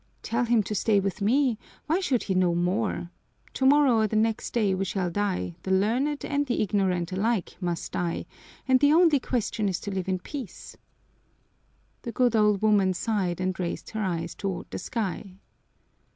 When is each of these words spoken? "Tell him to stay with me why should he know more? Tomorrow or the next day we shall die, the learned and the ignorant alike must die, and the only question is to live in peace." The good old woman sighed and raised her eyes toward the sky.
"Tell 0.23 0.45
him 0.45 0.63
to 0.63 0.73
stay 0.73 0.99
with 0.99 1.21
me 1.21 1.59
why 1.85 1.99
should 1.99 2.23
he 2.23 2.33
know 2.33 2.55
more? 2.55 3.11
Tomorrow 3.53 3.97
or 3.97 4.07
the 4.07 4.15
next 4.15 4.49
day 4.51 4.73
we 4.73 4.83
shall 4.83 5.11
die, 5.11 5.53
the 5.61 5.69
learned 5.69 6.25
and 6.25 6.43
the 6.47 6.63
ignorant 6.63 7.11
alike 7.11 7.55
must 7.61 7.91
die, 7.91 8.25
and 8.67 8.79
the 8.79 8.93
only 8.93 9.19
question 9.19 9.69
is 9.69 9.79
to 9.81 9.91
live 9.91 10.09
in 10.09 10.17
peace." 10.17 10.75
The 12.01 12.11
good 12.11 12.35
old 12.35 12.63
woman 12.63 12.95
sighed 12.95 13.39
and 13.39 13.59
raised 13.59 13.91
her 13.91 14.01
eyes 14.01 14.33
toward 14.33 14.71
the 14.71 14.79
sky. 14.79 15.35